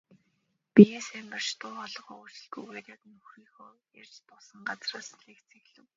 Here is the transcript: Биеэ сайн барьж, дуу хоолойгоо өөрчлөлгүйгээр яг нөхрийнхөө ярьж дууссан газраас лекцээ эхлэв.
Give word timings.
Биеэ 0.73 1.01
сайн 1.07 1.25
барьж, 1.31 1.49
дуу 1.59 1.71
хоолойгоо 1.75 2.15
өөрчлөлгүйгээр 2.19 2.85
яг 2.95 3.01
нөхрийнхөө 3.13 3.71
ярьж 4.01 4.15
дууссан 4.27 4.59
газраас 4.69 5.09
лекцээ 5.27 5.59
эхлэв. 5.63 5.85